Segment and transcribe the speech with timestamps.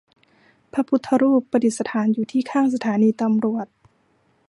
[0.73, 3.67] พระพุทธรูปประดิษฐานอยู่ที่ข้างสถานีตำรวจ